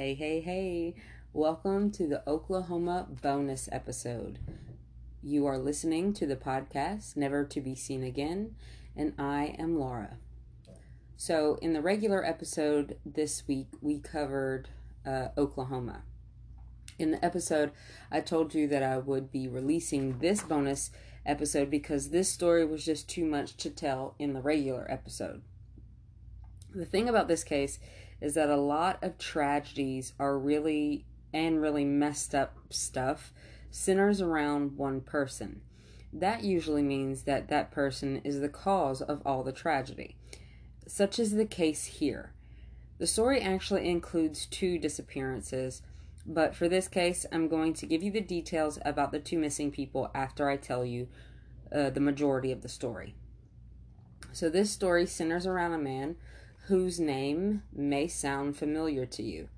[0.00, 0.94] Hey, hey, hey.
[1.34, 4.38] Welcome to the Oklahoma bonus episode.
[5.22, 8.54] You are listening to the podcast Never to Be Seen Again,
[8.96, 10.16] and I am Laura.
[11.18, 14.70] So, in the regular episode this week, we covered
[15.04, 16.00] uh, Oklahoma.
[16.98, 17.70] In the episode,
[18.10, 20.90] I told you that I would be releasing this bonus
[21.26, 25.42] episode because this story was just too much to tell in the regular episode.
[26.74, 27.78] The thing about this case
[28.20, 33.32] is that a lot of tragedies are really and really messed up stuff
[33.70, 35.60] centers around one person.
[36.12, 40.16] That usually means that that person is the cause of all the tragedy.
[40.86, 42.32] Such is the case here.
[42.98, 45.82] The story actually includes two disappearances,
[46.26, 49.70] but for this case, I'm going to give you the details about the two missing
[49.70, 51.08] people after I tell you
[51.72, 53.14] uh, the majority of the story.
[54.32, 56.16] So, this story centers around a man
[56.70, 59.48] whose name may sound familiar to you.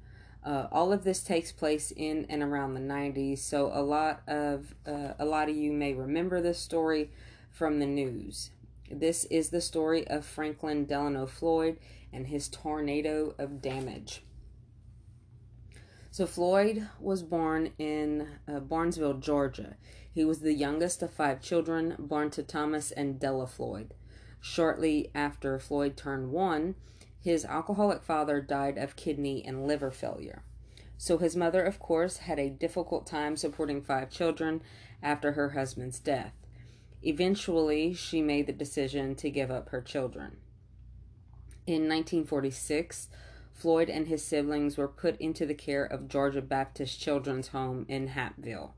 [0.42, 4.74] Uh, all of this takes place in and around the 90s, so a lot of
[4.86, 7.10] uh, a lot of you may remember this story
[7.50, 8.50] from the news.
[8.90, 11.78] This is the story of Franklin Delano Floyd
[12.14, 14.22] and his tornado of damage.
[16.10, 19.76] So Floyd was born in uh, Barnesville, Georgia.
[20.10, 23.92] He was the youngest of five children born to Thomas and Della Floyd.
[24.40, 26.74] Shortly after Floyd turned one,
[27.22, 30.42] his alcoholic father died of kidney and liver failure.
[30.98, 34.60] So his mother, of course, had a difficult time supporting five children
[35.02, 36.32] after her husband's death.
[37.02, 40.36] Eventually, she made the decision to give up her children.
[41.66, 43.08] In 1946,
[43.52, 48.08] Floyd and his siblings were put into the care of Georgia Baptist Children's Home in
[48.08, 48.74] Hapeville.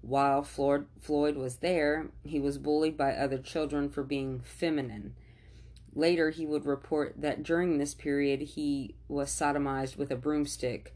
[0.00, 5.14] While Floyd, Floyd was there, he was bullied by other children for being feminine
[5.98, 10.94] Later, he would report that during this period he was sodomized with a broomstick,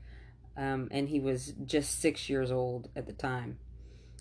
[0.57, 3.59] um, and he was just six years old at the time.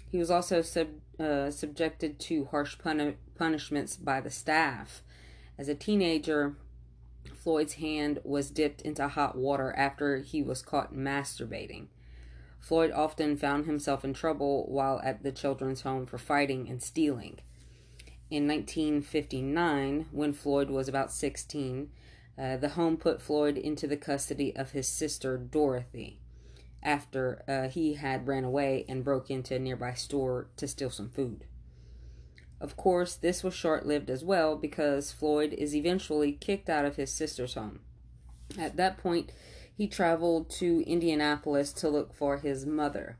[0.09, 0.87] He was also sub,
[1.19, 5.03] uh, subjected to harsh puni- punishments by the staff.
[5.55, 6.55] As a teenager,
[7.35, 11.89] Floyd's hand was dipped into hot water after he was caught masturbating.
[12.59, 17.37] Floyd often found himself in trouble while at the children's home for fighting and stealing.
[18.31, 21.91] In 1959, when Floyd was about 16,
[22.37, 26.21] uh, the home put Floyd into the custody of his sister Dorothy
[26.81, 31.09] after uh, he had ran away and broke into a nearby store to steal some
[31.09, 31.43] food.
[32.61, 36.95] Of course, this was short lived as well because Floyd is eventually kicked out of
[36.95, 37.81] his sister's home.
[38.57, 39.33] At that point,
[39.75, 43.17] he traveled to Indianapolis to look for his mother.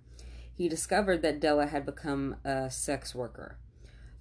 [0.56, 3.58] He discovered that Della had become a sex worker.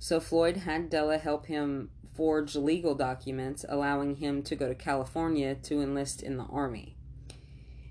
[0.03, 5.55] So Floyd had Della help him forge legal documents allowing him to go to California
[5.55, 6.97] to enlist in the Army.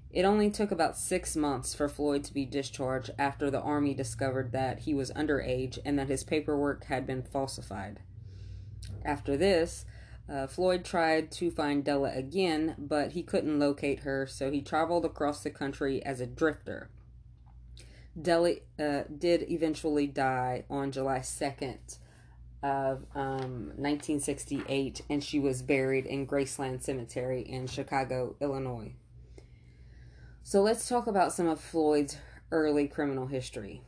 [0.09, 4.51] It only took about six months for Floyd to be discharged after the Army discovered
[4.53, 7.99] that he was underage and that his paperwork had been falsified.
[9.05, 9.85] After this,
[10.27, 15.05] uh, Floyd tried to find Della again, but he couldn't locate her, so he traveled
[15.05, 16.89] across the country as a drifter.
[18.21, 21.97] Della uh, did eventually die on July 2nd
[22.61, 28.93] of um, 1968, and she was buried in Graceland Cemetery in Chicago, Illinois.
[30.43, 32.17] So let's talk about some of Floyd's
[32.51, 33.81] early criminal history.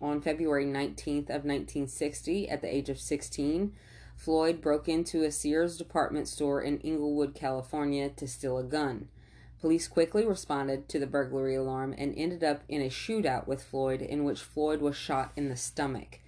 [0.00, 3.74] On February 19th of 1960, at the age of 16,
[4.16, 9.08] Floyd broke into a Sears department store in Inglewood, California to steal a gun.
[9.64, 14.02] Police quickly responded to the burglary alarm and ended up in a shootout with Floyd,
[14.02, 16.20] in which Floyd was shot in the stomach.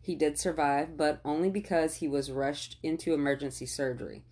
[0.00, 4.22] He did survive, but only because he was rushed into emergency surgery.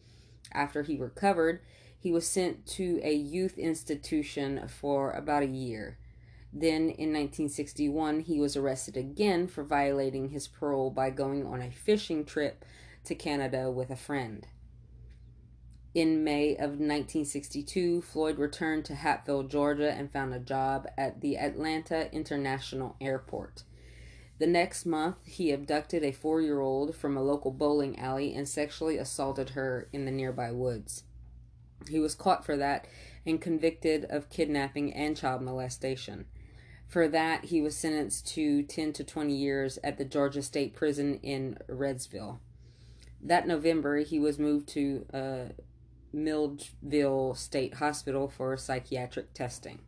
[0.55, 1.61] After he recovered,
[1.99, 5.99] he was sent to a youth institution for about a year.
[6.51, 11.71] Then in 1961, he was arrested again for violating his parole by going on a
[11.71, 12.65] fishing trip
[13.05, 14.47] to Canada with a friend.
[15.97, 21.39] In May of 1962, Floyd returned to Hapeville, Georgia, and found a job at the
[21.39, 23.63] Atlanta International Airport.
[24.39, 28.47] The next month, he abducted a four year old from a local bowling alley and
[28.47, 31.05] sexually assaulted her in the nearby woods.
[31.89, 32.87] He was caught for that
[33.25, 36.27] and convicted of kidnapping and child molestation.
[36.87, 41.19] For that, he was sentenced to 10 to 20 years at the Georgia State Prison
[41.23, 42.41] in Reidsville.
[43.23, 45.45] That November, he was moved to uh,
[46.13, 49.81] Milledgeville State Hospital for psychiatric testing.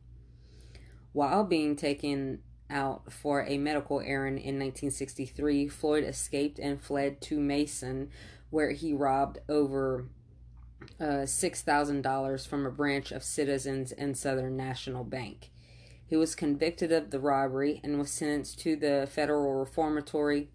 [1.12, 7.40] While being taken out for a medical errand in 1963, Floyd escaped and fled to
[7.40, 8.10] Macon,
[8.50, 10.06] where he robbed over
[11.00, 15.50] uh, $6,000 from a branch of Citizens and Southern National Bank.
[16.06, 20.48] He was convicted of the robbery and was sentenced to the federal reformatory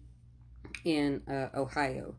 [0.84, 2.16] in uh, Ohio.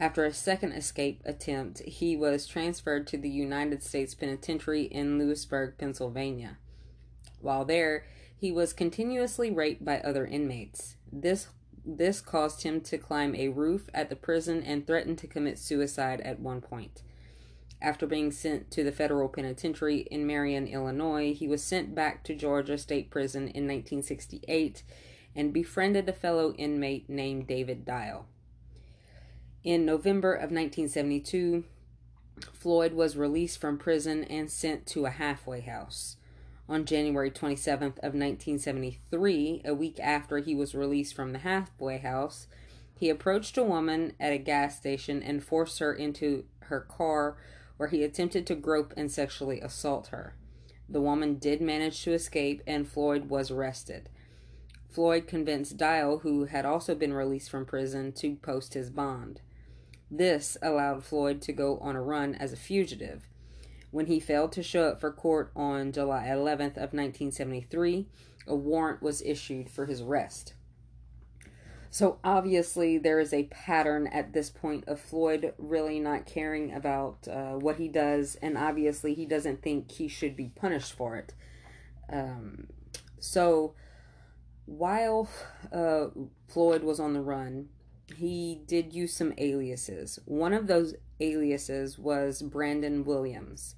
[0.00, 5.76] After a second escape attempt, he was transferred to the United States Penitentiary in Lewisburg,
[5.76, 6.58] Pennsylvania.
[7.40, 8.04] While there,
[8.36, 10.96] he was continuously raped by other inmates.
[11.12, 11.48] This
[11.84, 16.20] this caused him to climb a roof at the prison and threaten to commit suicide
[16.20, 17.02] at one point.
[17.80, 22.34] After being sent to the federal penitentiary in Marion, Illinois, he was sent back to
[22.34, 24.82] Georgia State Prison in 1968
[25.34, 28.26] and befriended a fellow inmate named David Dial.
[29.64, 31.64] In November of 1972,
[32.52, 36.16] Floyd was released from prison and sent to a halfway house.
[36.68, 42.46] On January 27th of 1973, a week after he was released from the halfway house,
[42.94, 47.36] he approached a woman at a gas station and forced her into her car
[47.78, 50.36] where he attempted to grope and sexually assault her.
[50.88, 54.08] The woman did manage to escape and Floyd was arrested.
[54.88, 59.40] Floyd convinced Dial, who had also been released from prison, to post his bond.
[60.10, 63.28] This allowed Floyd to go on a run as a fugitive.
[63.90, 68.06] When he failed to show up for court on July 11th of 1973,
[68.46, 70.54] a warrant was issued for his arrest.
[71.90, 77.26] So obviously, there is a pattern at this point of Floyd really not caring about
[77.26, 81.34] uh, what he does, and obviously, he doesn't think he should be punished for it.
[82.10, 82.68] Um,
[83.18, 83.74] so,
[84.66, 85.30] while
[85.72, 86.08] uh,
[86.46, 87.70] Floyd was on the run,
[88.16, 90.18] he did use some aliases.
[90.24, 93.74] One of those aliases was Brandon Williams.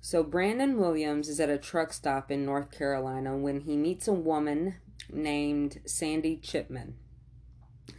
[0.00, 4.12] So, Brandon Williams is at a truck stop in North Carolina when he meets a
[4.12, 4.76] woman
[5.12, 6.96] named Sandy Chipman.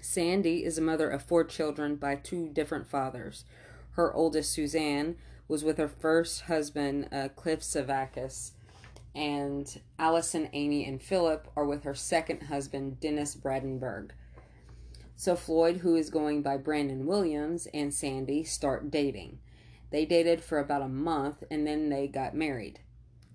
[0.02, 3.46] Sandy is a mother of four children by two different fathers.
[3.92, 5.18] Her oldest, Suzanne,
[5.48, 8.52] was with her first husband, uh, Cliff Savakis,
[9.14, 14.12] and Allison, Amy, and Philip are with her second husband, Dennis Bradenberg.
[15.22, 19.38] So Floyd, who is going by Brandon Williams, and Sandy start dating.
[19.92, 22.80] They dated for about a month and then they got married.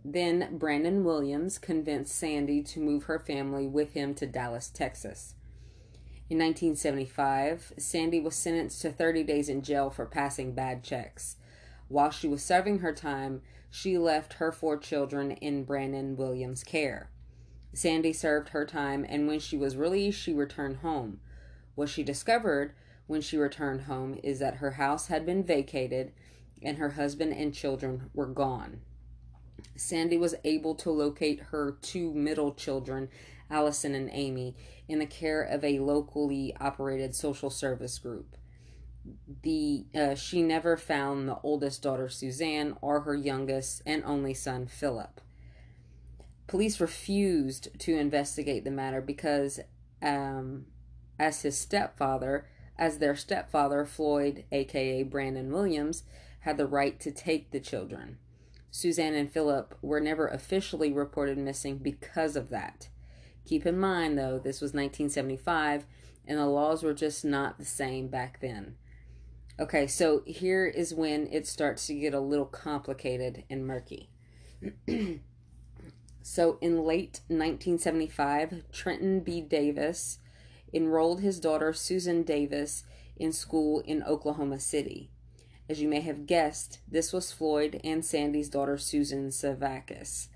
[0.05, 5.37] Then Brandon Williams convinced Sandy to move her family with him to Dallas, Texas.
[6.29, 11.37] In 1975, Sandy was sentenced to 30 days in jail for passing bad checks.
[11.87, 17.11] While she was serving her time, she left her four children in Brandon Williams' care.
[17.73, 21.21] Sandy served her time, and when she was released, she returned home.
[21.77, 22.75] What she discovered
[23.07, 26.13] when she returned home is that her house had been vacated
[26.63, 28.81] and her husband and children were gone.
[29.77, 33.09] Sandy was able to locate her two middle children,
[33.51, 34.57] Allison and Amy,
[34.89, 38.37] in the care of a locally operated social service group.
[39.43, 44.67] The uh, she never found the oldest daughter Suzanne or her youngest and only son
[44.67, 45.21] Philip.
[46.49, 49.61] Police refused to investigate the matter because,
[50.03, 50.67] um,
[51.19, 52.47] as his stepfather,
[52.79, 56.03] as their stepfather Floyd, aka Brandon Williams,
[56.41, 58.19] had the right to take the children.
[58.71, 62.89] Suzanne and Philip were never officially reported missing because of that.
[63.47, 65.87] Keep in mind, though, this was 1975
[66.27, 68.75] and the laws were just not the same back then.
[69.59, 74.11] Okay, so here is when it starts to get a little complicated and murky.
[76.23, 79.41] so in late 1975, Trenton B.
[79.41, 80.19] Davis
[80.77, 82.85] enrolled his daughter Susan Davis
[83.17, 85.11] in school in Oklahoma City.
[85.69, 90.29] As you may have guessed, this was Floyd and Sandy's daughter Susan Savakis.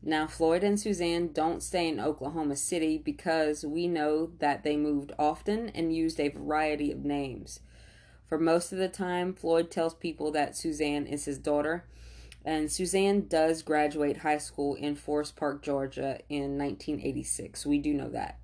[0.00, 5.12] Now, Floyd and Suzanne don't stay in Oklahoma City because we know that they moved
[5.18, 7.60] often and used a variety of names.
[8.28, 11.84] For most of the time, Floyd tells people that Suzanne is his daughter,
[12.44, 17.66] and Suzanne does graduate high school in Forest Park, Georgia in 1986.
[17.66, 18.38] We do know that.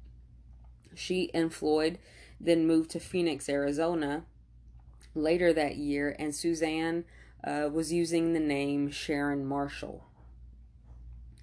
[0.99, 1.99] She and Floyd
[2.40, 4.25] then moved to Phoenix, Arizona
[5.14, 7.05] later that year, and Suzanne
[7.45, 10.05] uh, was using the name Sharon Marshall.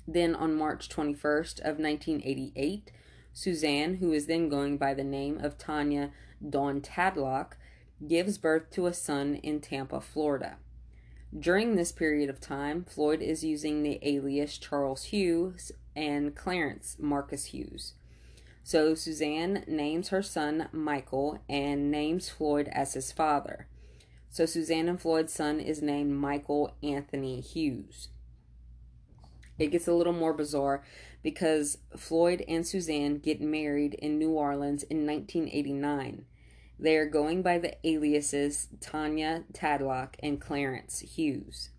[0.08, 2.92] Then on March 21st of 1988,
[3.34, 6.12] Suzanne, who is then going by the name of Tanya
[6.48, 7.58] Dawn Tadlock,
[8.06, 10.58] gives birth to a son in Tampa, Florida.
[11.38, 17.46] During this period of time, Floyd is using the alias Charles Hughes and Clarence Marcus
[17.46, 17.94] Hughes.
[18.66, 23.68] So Suzanne names her son Michael and names Floyd as his father.
[24.32, 28.08] So Suzanne and Floyd's son is named Michael Anthony Hughes.
[29.60, 30.84] It gets a little more bizarre
[31.22, 36.26] because Floyd and Suzanne get married in New Orleans in 1989.
[36.80, 41.70] They are going by the aliases Tanya Tadlock and Clarence Hughes.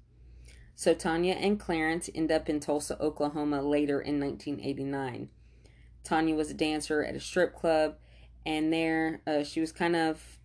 [0.76, 5.31] So Tanya and Clarence end up in Tulsa, Oklahoma later in 1989.
[6.06, 7.96] Tanya was a dancer at a strip club,
[8.46, 10.38] and there uh, she was kind of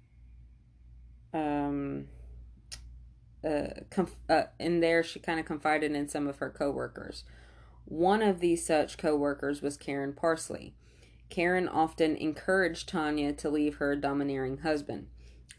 [1.33, 2.07] um,
[3.45, 7.23] uh, conf- uh, in there she kind of confided in some of her coworkers.
[7.85, 10.73] One of these such coworkers was Karen Parsley.
[11.29, 15.07] Karen often encouraged Tanya to leave her domineering husband,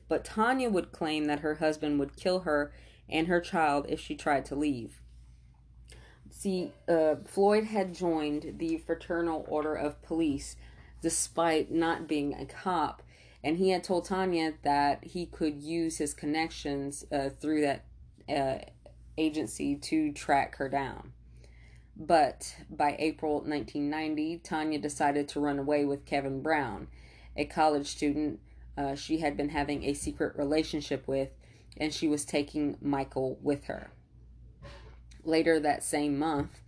[0.08, 2.72] but Tanya would claim that her husband would kill her
[3.08, 5.00] and her child if she tried to leave.
[6.34, 10.56] See, uh, Floyd had joined the Fraternal Order of Police
[11.02, 13.02] despite not being a cop,
[13.44, 17.84] and he had told Tanya that he could use his connections uh, through that
[18.28, 18.58] uh,
[19.18, 21.12] agency to track her down.
[21.96, 26.88] But by April 1990, Tanya decided to run away with Kevin Brown,
[27.36, 28.40] a college student
[28.76, 31.28] uh, she had been having a secret relationship with,
[31.76, 33.90] and she was taking Michael with her.
[35.24, 36.60] Later that same month,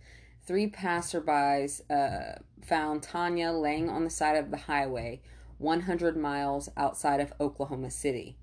[0.45, 5.21] three passerbys uh, found Tanya laying on the side of the highway
[5.57, 8.37] 100 miles outside of Oklahoma City.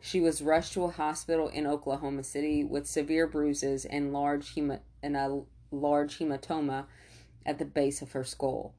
[0.00, 4.80] She was rushed to a hospital in Oklahoma City with severe bruises and large hema-
[5.02, 6.86] and a large hematoma
[7.46, 8.74] at the base of her skull.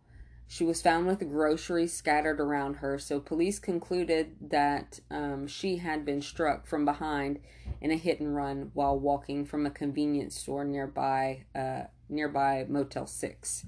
[0.48, 6.06] She was found with groceries scattered around her, so police concluded that um, she had
[6.06, 7.40] been struck from behind
[7.82, 13.08] in a hit and run while walking from a convenience store nearby uh, nearby Motel
[13.08, 13.66] Six.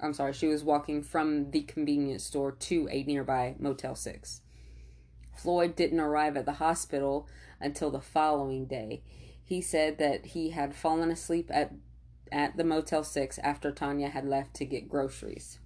[0.00, 4.40] I'm sorry, she was walking from the convenience store to a nearby Motel Six.
[5.36, 7.28] Floyd didn't arrive at the hospital
[7.60, 9.02] until the following day.
[9.44, 11.72] He said that he had fallen asleep at
[12.30, 15.58] at the Motel 6 after Tanya had left to get groceries.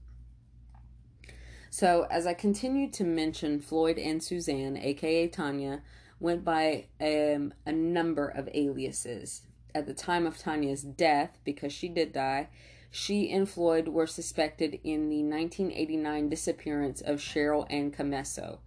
[1.71, 5.83] So, as I continued to mention, Floyd and Suzanne, aka Tanya,
[6.21, 9.43] went by um, a number of aliases.
[9.75, 12.49] At the time of Tanya's death, because she did die,
[12.91, 18.59] she and Floyd were suspected in the 1989 disappearance of Cheryl Ann Camesso.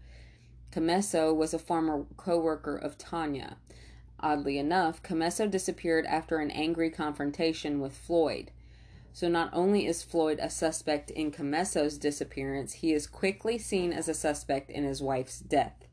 [0.72, 3.58] Camesso was a former co worker of Tanya.
[4.20, 8.52] Oddly enough, Camesso disappeared after an angry confrontation with Floyd.
[9.14, 14.08] So not only is Floyd a suspect in Camesso's disappearance, he is quickly seen as
[14.08, 15.86] a suspect in his wife's death.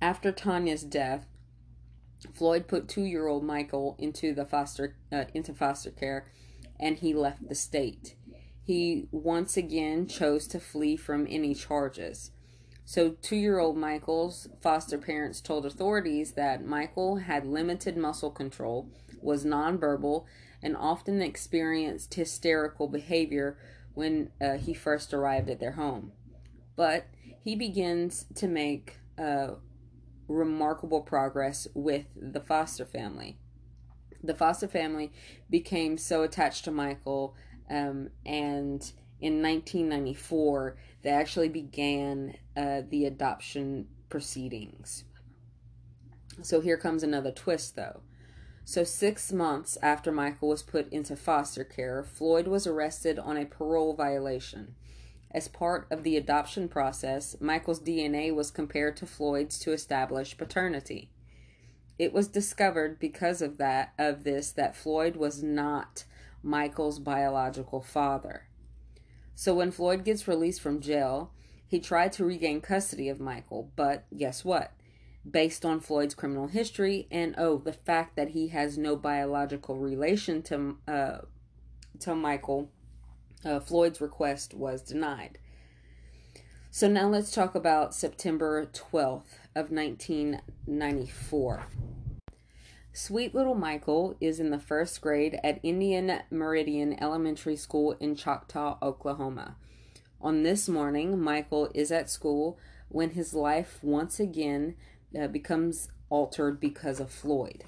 [0.00, 1.26] After Tanya's death,
[2.34, 6.30] Floyd put two-year-old Michael into the foster uh, into foster care,
[6.78, 8.14] and he left the state.
[8.62, 12.30] He once again chose to flee from any charges.
[12.84, 18.90] So, two year old Michael's foster parents told authorities that Michael had limited muscle control,
[19.20, 20.24] was nonverbal,
[20.62, 23.58] and often experienced hysterical behavior
[23.94, 26.12] when uh, he first arrived at their home.
[26.76, 27.06] But
[27.42, 29.52] he begins to make uh,
[30.28, 33.38] remarkable progress with the foster family.
[34.22, 35.12] The foster family
[35.48, 37.34] became so attached to Michael,
[37.70, 45.04] um, and in 1994, they actually began uh, the adoption proceedings.
[46.42, 48.00] So here comes another twist, though.
[48.70, 53.44] So, six months after Michael was put into foster care, Floyd was arrested on a
[53.44, 54.76] parole violation.
[55.32, 61.10] As part of the adoption process, Michael's DNA was compared to Floyd's to establish paternity.
[61.98, 66.04] It was discovered because of that of this that Floyd was not
[66.40, 68.46] Michael's biological father.
[69.34, 71.32] So when Floyd gets released from jail,
[71.66, 74.70] he tried to regain custody of Michael, but guess what?
[75.28, 80.42] Based on Floyd's criminal history and oh, the fact that he has no biological relation
[80.44, 81.18] to uh,
[82.00, 82.70] to Michael,
[83.44, 85.38] uh, Floyd's request was denied.
[86.70, 91.66] So now let's talk about September 12th of 1994.
[92.92, 98.78] Sweet little Michael is in the first grade at Indian Meridian Elementary School in Choctaw,
[98.82, 99.56] Oklahoma.
[100.20, 102.58] On this morning, Michael is at school
[102.88, 104.74] when his life once again
[105.18, 107.64] uh, becomes altered because of Floyd.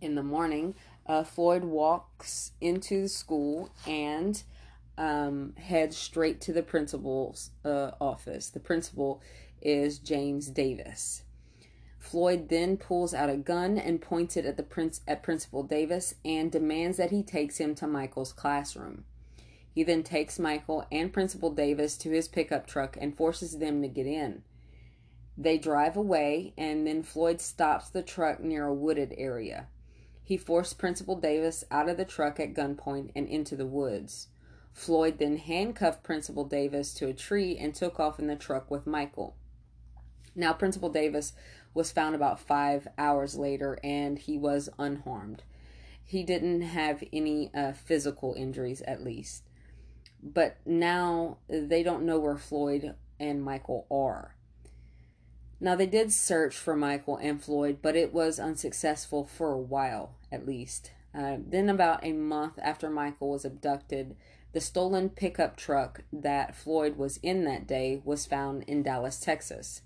[0.00, 0.74] In the morning,
[1.06, 4.42] uh, Floyd walks into the school and
[4.96, 8.48] um, heads straight to the principal's uh, office.
[8.48, 9.22] The principal
[9.60, 11.22] is James Davis.
[11.98, 16.14] Floyd then pulls out a gun and points it at the prince at Principal Davis
[16.22, 19.04] and demands that he takes him to Michael's classroom.
[19.74, 23.88] He then takes Michael and Principal Davis to his pickup truck and forces them to
[23.88, 24.42] get in.
[25.36, 29.66] They drive away and then Floyd stops the truck near a wooded area.
[30.22, 34.28] He forced Principal Davis out of the truck at gunpoint and into the woods.
[34.72, 38.86] Floyd then handcuffed Principal Davis to a tree and took off in the truck with
[38.86, 39.36] Michael.
[40.34, 41.32] Now, Principal Davis
[41.74, 45.42] was found about five hours later and he was unharmed.
[46.04, 49.44] He didn't have any uh, physical injuries, at least.
[50.22, 54.33] But now they don't know where Floyd and Michael are.
[55.64, 60.14] Now, they did search for Michael and Floyd, but it was unsuccessful for a while,
[60.30, 60.90] at least.
[61.14, 64.14] Uh, then, about a month after Michael was abducted,
[64.52, 69.80] the stolen pickup truck that Floyd was in that day was found in Dallas, Texas.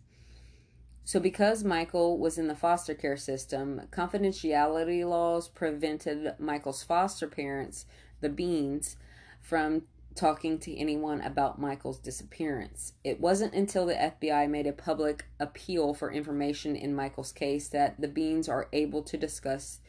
[1.05, 7.87] So, because Michael was in the foster care system, confidentiality laws prevented Michael's foster parents,
[8.21, 8.97] the Beans,
[9.41, 9.83] from
[10.19, 12.93] talking to anyone about Michael's disappearance.
[13.05, 18.01] It wasn't until the FBI made a public appeal for information in Michael's case that
[18.01, 19.81] the Beans are able to discuss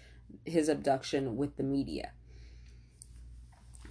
[0.45, 2.12] his abduction with the media.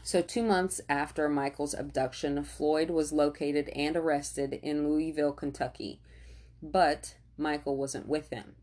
[0.03, 6.01] So, two months after Michael's abduction, Floyd was located and arrested in Louisville, Kentucky
[6.63, 8.57] but Michael wasn't with him.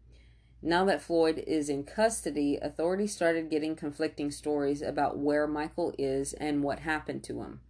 [0.68, 6.34] Now that Floyd is in custody, authorities started getting conflicting stories about where Michael is
[6.34, 7.62] and what happened to him.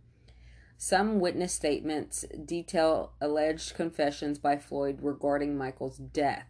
[0.78, 6.48] Some witness statements detail alleged confessions by Floyd regarding Michael's death.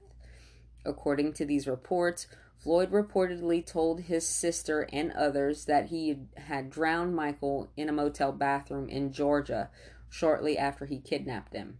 [0.85, 2.27] According to these reports,
[2.59, 8.31] Floyd reportedly told his sister and others that he had drowned Michael in a motel
[8.31, 9.71] bathroom in Georgia
[10.11, 11.79] shortly after he kidnapped him.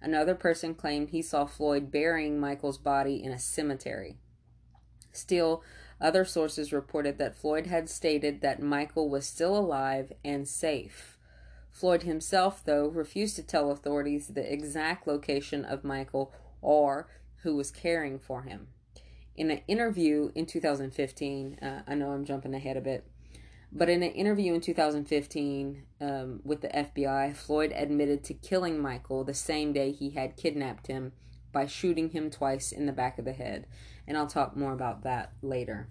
[0.00, 4.16] Another person claimed he saw Floyd burying Michael's body in a cemetery.
[5.12, 5.62] Still,
[6.00, 11.18] other sources reported that Floyd had stated that Michael was still alive and safe.
[11.70, 17.08] Floyd himself, though, refused to tell authorities the exact location of Michael or
[17.42, 18.68] who was caring for him.
[19.36, 23.04] In an interview in 2015, uh, I know I'm jumping ahead a bit,
[23.74, 29.24] but in an interview in 2015 um, with the FBI, Floyd admitted to killing Michael
[29.24, 31.12] the same day he had kidnapped him
[31.50, 33.66] by shooting him twice in the back of the head.
[34.06, 35.88] And I'll talk more about that later.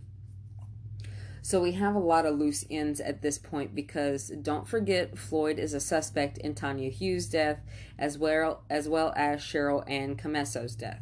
[1.42, 5.60] So we have a lot of loose ends at this point because don't forget Floyd
[5.60, 7.60] is a suspect in Tanya Hughes' death
[8.00, 11.02] as well as well as Cheryl Ann Comesso's death.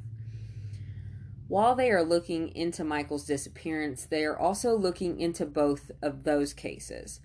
[1.52, 6.54] While they are looking into Michael's disappearance, they are also looking into both of those
[6.54, 7.20] cases.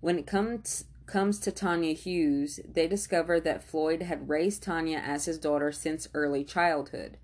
[0.00, 5.26] When it comes comes to Tanya Hughes, they discover that Floyd had raised Tanya as
[5.26, 7.18] his daughter since early childhood.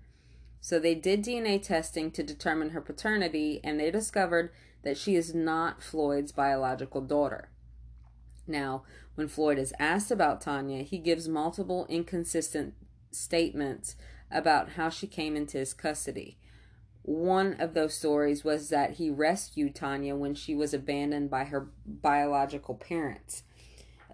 [0.61, 4.51] So they did DNA testing to determine her paternity and they discovered
[4.83, 7.49] that she is not Floyd's biological daughter.
[8.45, 8.83] Now,
[9.15, 12.75] when Floyd is asked about Tanya, he gives multiple inconsistent
[13.09, 13.95] statements
[14.31, 16.37] about how she came into his custody.
[17.03, 21.69] One of those stories was that he rescued Tanya when she was abandoned by her
[21.85, 23.43] biological parents.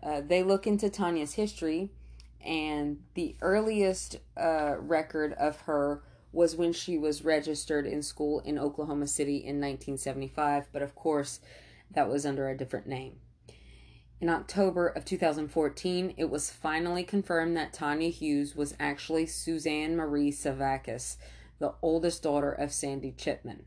[0.02, 1.89] Uh, they look into Tanya's history,
[2.45, 8.60] and the earliest uh, record of her was when she was registered in school in
[8.60, 11.39] Oklahoma City in 1975, but of course,
[11.91, 13.17] that was under a different name.
[14.23, 20.31] In October of 2014, it was finally confirmed that Tanya Hughes was actually Suzanne Marie
[20.31, 21.17] Savakis,
[21.59, 23.65] the oldest daughter of Sandy Chipman.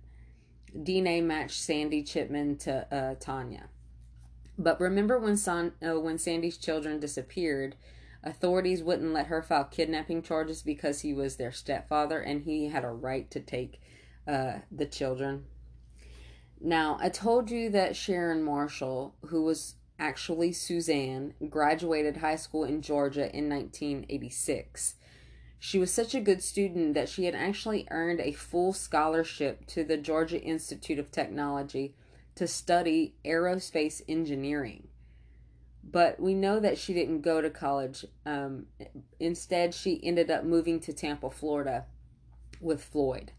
[0.75, 3.69] DNA matched Sandy Chipman to uh, Tanya.
[4.57, 7.77] But remember when, Son- uh, when Sandy's children disappeared,
[8.25, 12.83] authorities wouldn't let her file kidnapping charges because he was their stepfather and he had
[12.83, 13.79] a right to take
[14.27, 15.45] uh, the children.
[16.59, 22.83] Now, I told you that Sharon Marshall, who was actually Suzanne, graduated high school in
[22.83, 24.97] Georgia in 1986.
[25.59, 29.85] She was such a good student that she had actually earned a full scholarship to
[29.85, 31.95] the Georgia Institute of Technology
[32.35, 34.89] to study aerospace engineering.
[35.83, 38.05] But we know that she didn't go to college.
[38.27, 38.67] Um,
[39.19, 41.87] instead, she ended up moving to Tampa, Florida
[42.61, 43.33] with Floyd.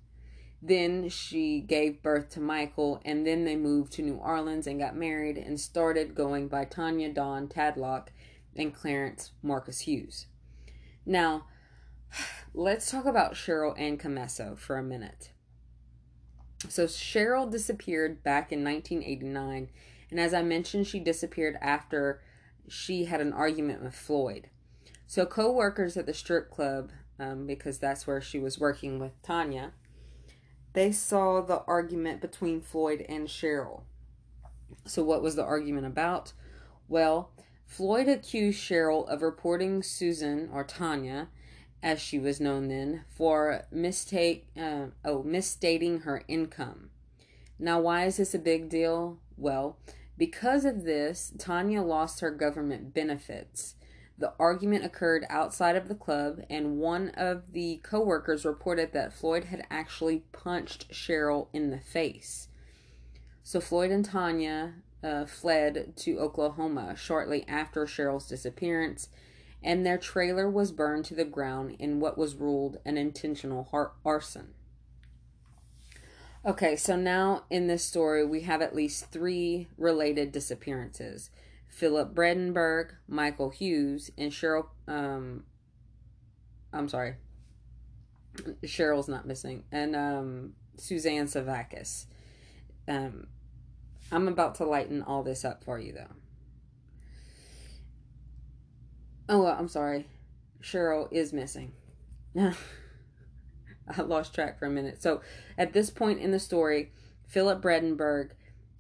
[0.62, 4.96] Then she gave birth to Michael, and then they moved to New Orleans and got
[4.96, 8.08] married and started going by Tanya Dawn Tadlock
[8.56, 10.26] and Clarence Marcus Hughes.
[11.06, 11.46] Now,
[12.54, 15.32] let's talk about Cheryl Ann Comesso for a minute.
[16.70, 19.70] So, Cheryl disappeared back in 1989,
[20.10, 22.22] and as I mentioned, she disappeared after
[22.68, 24.50] she had an argument with Floyd.
[25.06, 29.22] So, co workers at the strip club, um, because that's where she was working with
[29.22, 29.74] Tanya,
[30.78, 33.82] they saw the argument between Floyd and Cheryl.
[34.86, 36.34] So, what was the argument about?
[36.88, 37.32] Well,
[37.66, 41.30] Floyd accused Cheryl of reporting Susan, or Tanya,
[41.82, 46.92] as she was known then, for mistake, uh, oh, misstating her income.
[47.58, 49.18] Now, why is this a big deal?
[49.36, 49.80] Well,
[50.16, 53.74] Because of this, Tanya lost her government benefits.
[54.20, 59.46] The argument occurred outside of the club, and one of the coworkers reported that Floyd
[59.46, 62.48] had actually punched Cheryl in the face.
[63.44, 69.10] So Floyd and Tanya uh, fled to Oklahoma shortly after Cheryl's disappearance,
[69.64, 73.70] and their trailer was burned to the ground in what was ruled an intentional
[74.04, 74.54] arson.
[76.44, 81.30] Okay, so now in this story, we have at least three related disappearances
[81.78, 84.66] Philip Bredenberg, Michael Hughes, and Cheryl.
[84.88, 85.44] Um,
[86.74, 87.18] I'm sorry,
[88.64, 92.06] Cheryl's not missing, and um, Suzanne Savakis.
[92.88, 93.28] Um,
[94.12, 96.16] I'm about to lighten all this up for you, though.
[99.30, 100.08] Oh, well, I'm sorry.
[100.64, 101.74] Cheryl is missing.
[102.40, 102.56] I
[104.02, 105.04] lost track for a minute.
[105.04, 105.22] So,
[105.60, 106.92] at this point in the story,
[107.28, 108.32] Philip Bredenberg,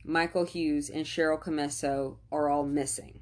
[0.08, 3.20] Michael Hughes, and Cheryl Comesso are all missing.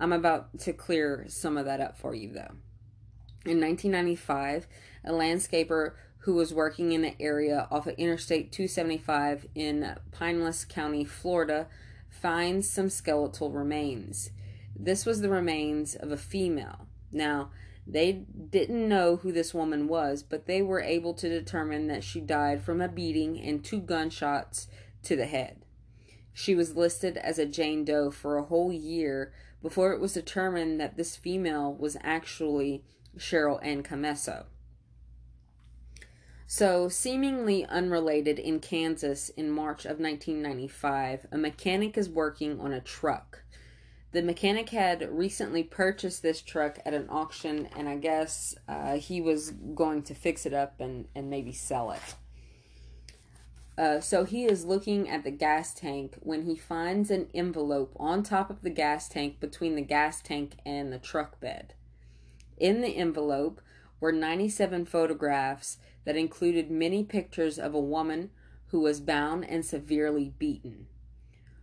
[0.00, 2.56] I'm about to clear some of that up for you, though.
[3.44, 4.66] In 1995,
[5.04, 11.04] a landscaper who was working in the area off of Interstate 275 in Pinellas County,
[11.04, 11.68] Florida,
[12.08, 14.30] finds some skeletal remains.
[14.74, 16.86] This was the remains of a female.
[17.12, 17.50] Now,
[17.86, 22.20] they didn't know who this woman was, but they were able to determine that she
[22.20, 24.68] died from a beating and two gunshots
[25.02, 25.63] to the head.
[26.34, 30.80] She was listed as a Jane Doe for a whole year before it was determined
[30.80, 32.84] that this female was actually
[33.16, 34.44] Cheryl Ann Camesso.
[36.46, 42.80] So, seemingly unrelated in Kansas in March of 1995, a mechanic is working on a
[42.80, 43.44] truck.
[44.12, 49.20] The mechanic had recently purchased this truck at an auction, and I guess uh, he
[49.20, 52.14] was going to fix it up and, and maybe sell it.
[53.76, 58.22] Uh, so he is looking at the gas tank when he finds an envelope on
[58.22, 61.74] top of the gas tank between the gas tank and the truck bed.
[62.56, 63.60] In the envelope
[63.98, 68.30] were 97 photographs that included many pictures of a woman
[68.66, 70.86] who was bound and severely beaten.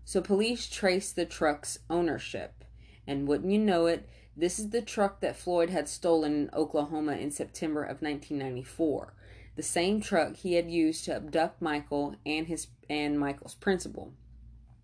[0.03, 2.65] So police traced the truck's ownership.
[3.07, 7.13] And wouldn't you know it, this is the truck that Floyd had stolen in Oklahoma
[7.13, 9.13] in September of 1994.
[9.55, 14.13] The same truck he had used to abduct Michael and his and Michael's principal.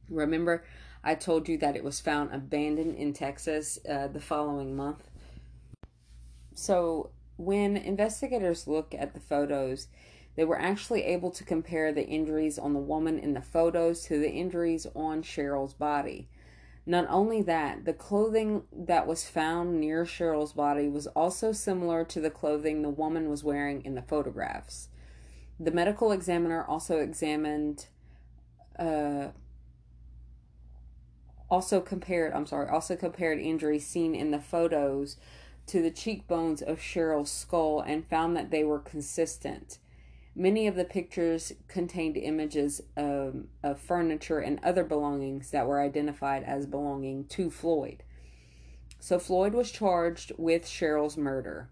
[0.09, 0.63] Remember,
[1.03, 5.09] I told you that it was found abandoned in Texas uh, the following month.
[6.53, 9.87] So when investigators look at the photos,
[10.35, 14.19] they were actually able to compare the injuries on the woman in the photos to
[14.19, 16.29] the injuries on Cheryl's body.
[16.89, 22.21] Not only that, the clothing that was found near Cheryl's body was also similar to
[22.21, 24.87] the clothing the woman was wearing in the photographs.
[25.59, 27.87] The medical examiner also examined,
[28.79, 29.31] uh,
[31.49, 35.17] also compared, I'm sorry, also compared injuries seen in the photos
[35.65, 39.77] to the cheekbones of Cheryl's skull and found that they were consistent.
[40.39, 46.43] Many of the pictures contained images of, of furniture and other belongings that were identified
[46.43, 48.03] as belonging to Floyd.
[48.99, 51.69] So Floyd was charged with Cheryl's murder.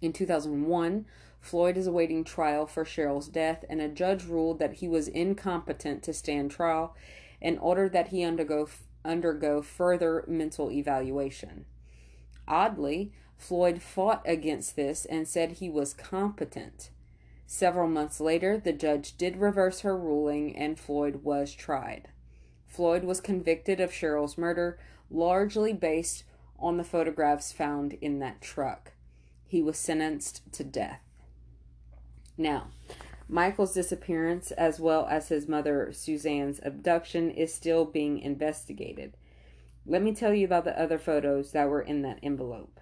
[0.00, 1.04] In 2001,
[1.42, 6.02] Floyd is awaiting trial for Cheryl's death, and a judge ruled that he was incompetent
[6.04, 6.96] to stand trial
[7.42, 8.66] and ordered that he undergo
[9.04, 11.66] undergo further mental evaluation.
[12.48, 16.88] Oddly, Floyd fought against this and said he was competent.
[17.46, 22.08] Several months later, the judge did reverse her ruling and Floyd was tried.
[22.66, 24.78] Floyd was convicted of Cheryl's murder,
[25.10, 26.24] largely based
[26.58, 28.92] on the photographs found in that truck.
[29.46, 31.00] He was sentenced to death.
[32.36, 32.68] Now,
[33.28, 39.16] Michael's disappearance, as well as his mother Suzanne's abduction, is still being investigated.
[39.86, 42.80] Let me tell you about the other photos that were in that envelope.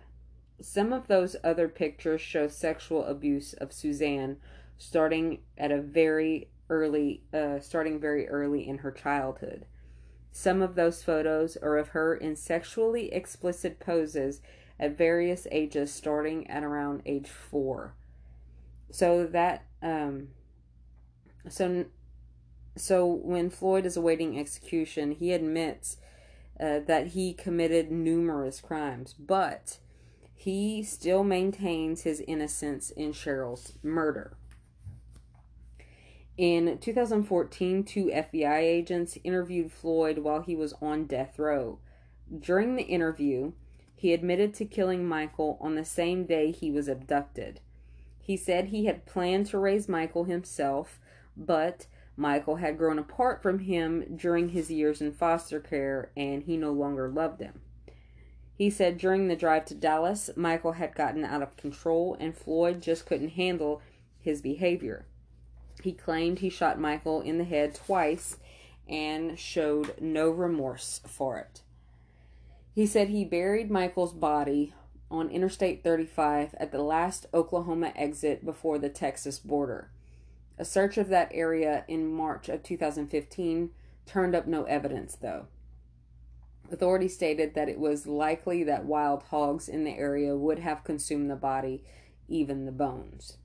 [0.63, 4.37] Some of those other pictures show sexual abuse of Suzanne
[4.79, 9.67] starting at a very early uh, starting very early in her childhood.
[10.31, 14.41] Some of those photos are of her in sexually explicit poses
[14.79, 17.95] at various ages starting at around age 4.
[18.91, 20.29] So that um
[21.49, 21.87] so
[22.77, 25.99] so when Floyd is awaiting execution, he admits
[26.59, 29.79] uh, that he committed numerous crimes, but
[30.43, 34.37] he still maintains his innocence in Cheryl's murder.
[36.37, 41.79] In 2014, two FBI agents interviewed Floyd while he was on death row.
[42.37, 43.53] During the interview,
[43.95, 47.61] he admitted to killing Michael on the same day he was abducted.
[48.19, 50.99] He said he had planned to raise Michael himself,
[51.37, 56.57] but Michael had grown apart from him during his years in foster care and he
[56.57, 57.61] no longer loved him.
[58.55, 62.81] He said during the drive to Dallas, Michael had gotten out of control and Floyd
[62.81, 63.81] just couldn't handle
[64.21, 65.07] his behavior.
[65.83, 68.37] He claimed he shot Michael in the head twice
[68.89, 71.63] and showed no remorse for it.
[72.75, 74.75] He said he buried Michael's body
[75.11, 79.91] on Interstate 35 at the last Oklahoma exit before the Texas border.
[80.59, 83.71] A search of that area in March of 2015
[84.07, 85.47] turned up no evidence, though.
[86.71, 91.31] Authorities stated that it was likely that wild hogs in the area would have consumed
[91.31, 91.85] the body,
[92.29, 93.37] even the bones.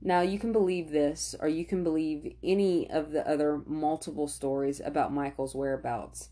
[0.00, 4.80] Now, you can believe this, or you can believe any of the other multiple stories
[4.80, 6.30] about Michael's whereabouts.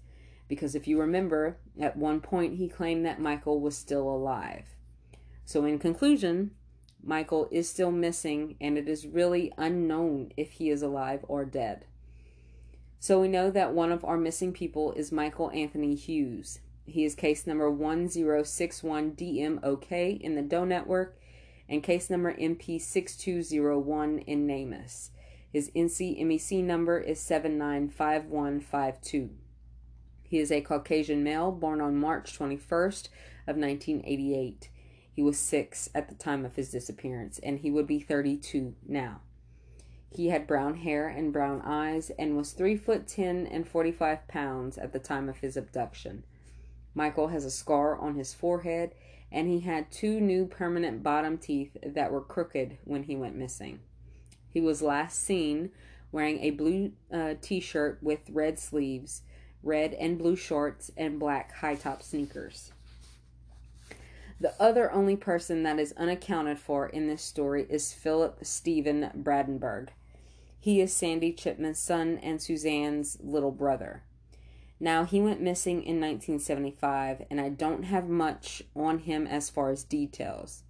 [0.49, 4.77] Because if you remember, at one point he claimed that Michael was still alive.
[5.45, 6.53] So, in conclusion,
[7.03, 11.87] Michael is still missing, and it is really unknown if he is alive or dead.
[13.05, 16.61] So, we know that one of our missing people is Michael Anthony Hughes.
[16.87, 21.21] He is case number 1061DMOK in the Doe Network
[21.69, 25.11] and case number MP6201 in NamUs.
[25.53, 29.31] His NCMEC number is 795152.
[30.23, 33.09] He is a Caucasian male born on March 21st
[33.47, 34.71] of 1988.
[35.13, 39.21] He was 6 at the time of his disappearance and he would be 32 now.
[40.15, 44.79] He had brown hair and brown eyes and was 3 foot 10 and 45 pounds
[44.79, 46.23] at the time of his abduction.
[46.95, 48.95] Michael has a scar on his forehead
[49.33, 53.81] and he had two new permanent bottom teeth that were crooked when he went missing.
[54.49, 55.73] He was last seen
[56.13, 59.23] wearing a blue uh, t shirt with red sleeves,
[59.65, 62.71] red and blue shorts, and black high top sneakers.
[64.41, 69.89] The other only person that is unaccounted for in this story is Philip Stephen Bradenberg.
[70.65, 74.03] He is Sandy Chipman's son and Suzanne's little brother.
[74.81, 79.69] Now, he went missing in 1975, and I don't have much on him as far
[79.69, 80.63] as details.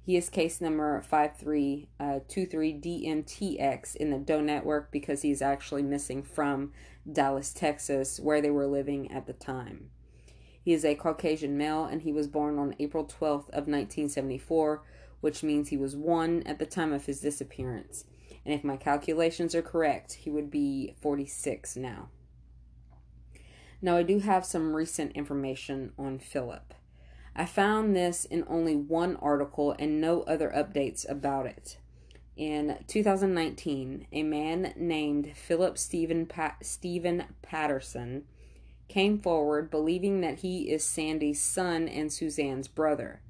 [0.00, 6.72] He is case number 5323DMTX uh, in the Doe Network because he's actually missing from
[7.12, 9.90] Dallas, Texas, where they were living at the time.
[10.62, 14.82] He is a Caucasian male and he was born on April 12th of 1974,
[15.20, 18.06] which means he was 1 at the time of his disappearance.
[18.46, 22.10] And if my calculations are correct, he would be 46 now.
[23.82, 26.72] Now, I do have some recent information on Philip.
[27.34, 31.78] I found this in only one article and no other updates about it.
[32.36, 38.26] In 2019, a man named Philip Stephen, pa- Stephen Patterson
[38.86, 43.22] came forward believing that he is Sandy's son and Suzanne's brother.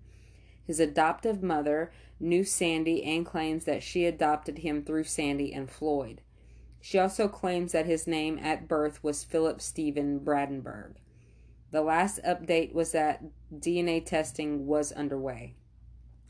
[0.67, 6.23] His adoptive mother knew Sandy and claims that she adopted him through Sandy and Floyd.
[6.81, 10.95] She also claims that his name at birth was Philip Stephen Bradenberg.
[11.71, 15.55] The last update was that DNA testing was underway.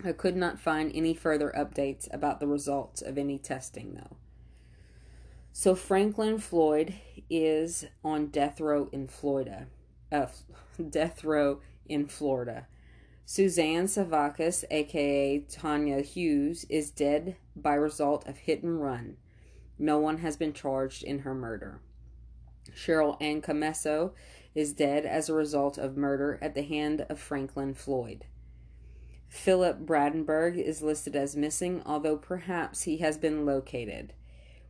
[0.04, 4.16] I could not find any further updates about the results of any testing, though.
[5.52, 6.94] So, Franklin Floyd
[7.30, 9.68] is on death row in Florida.
[10.12, 10.26] Uh,
[10.90, 12.66] death row in Florida.
[13.28, 19.16] Suzanne Savakis, aka Tanya Hughes, is dead by result of hit and run.
[19.80, 21.80] No one has been charged in her murder.
[22.70, 24.12] Cheryl Ann Camesso
[24.54, 28.26] is dead as a result of murder at the hand of Franklin Floyd.
[29.26, 34.12] Philip Bradenberg is listed as missing, although perhaps he has been located.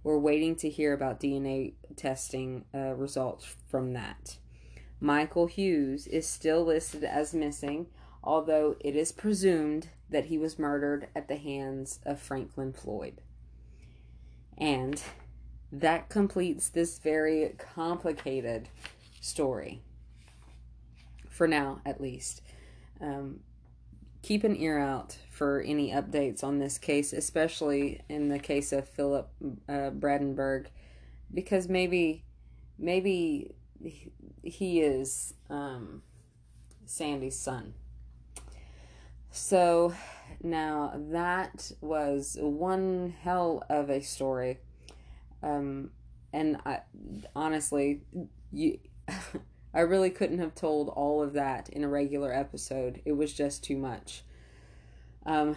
[0.03, 4.39] We're waiting to hear about DNA testing uh, results from that.
[4.99, 7.89] Michael Hughes is still listed as missing,
[8.27, 13.21] although it is presumed that he was murdered at the hands of Franklin Floyd.
[14.59, 15.01] And
[15.71, 18.69] that completes this very complicated
[19.21, 19.83] story.
[21.29, 22.43] For now, at least.
[23.01, 23.41] Um,
[24.23, 28.89] keep an ear out for any updates on this case, especially in the case of
[28.89, 29.31] Philip
[29.69, 29.91] uh,
[31.33, 32.25] because maybe,
[32.79, 33.55] maybe
[34.43, 36.03] he is um,
[36.87, 37.75] Sandy's son.
[39.37, 39.93] So
[40.43, 44.59] now that was one hell of a story.
[45.43, 45.91] Um,
[46.33, 46.81] and I
[47.35, 48.01] honestly,
[48.51, 48.79] you,
[49.75, 53.03] I really couldn't have told all of that in a regular episode.
[53.05, 54.23] It was just too much.
[55.27, 55.57] Um,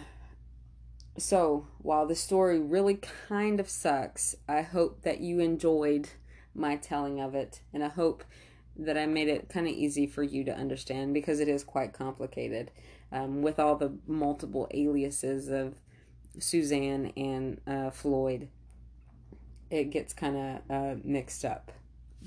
[1.16, 6.10] so while the story really kind of sucks, I hope that you enjoyed
[6.54, 8.24] my telling of it, and I hope
[8.76, 11.92] that I made it kind of easy for you to understand because it is quite
[11.92, 12.70] complicated
[13.12, 15.74] um, with all the multiple aliases of
[16.38, 18.48] Suzanne and uh, Floyd.
[19.70, 21.72] it gets kind of uh, mixed up.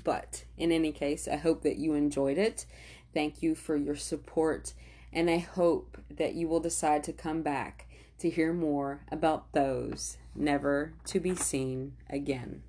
[0.02, 2.66] But in any case, I hope that you enjoyed it.
[3.12, 4.72] Thank you for your support,
[5.12, 7.86] and I hope that you will decide to come back
[8.18, 12.62] to hear more about those never to be seen again.